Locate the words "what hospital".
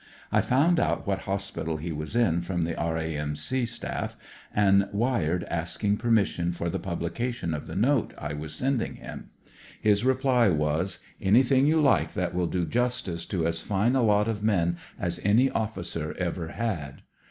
1.05-1.77